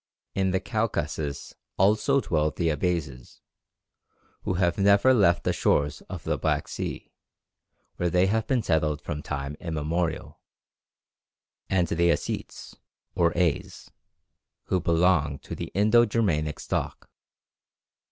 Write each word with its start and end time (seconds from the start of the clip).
In 0.33 0.49
the 0.49 0.59
Caucasus 0.59 1.53
also 1.77 2.21
dwell 2.21 2.49
the 2.49 2.69
Abazes 2.69 3.39
who 4.41 4.55
have 4.55 4.79
never 4.79 5.13
left 5.13 5.43
the 5.43 5.53
shores 5.53 6.01
of 6.09 6.23
the 6.23 6.39
Black 6.39 6.67
Sea, 6.67 7.11
where 7.97 8.09
they 8.09 8.25
have 8.25 8.47
been 8.47 8.63
settled 8.63 9.03
from 9.03 9.21
time 9.21 9.55
immemorial 9.59 10.39
and 11.69 11.87
the 11.87 12.11
Ossetes, 12.11 12.75
or 13.13 13.31
As, 13.37 13.91
who 14.63 14.79
belong 14.79 15.37
to 15.37 15.53
the 15.53 15.67
Indo 15.75 16.05
Germanic 16.05 16.59
stock. 16.59 17.07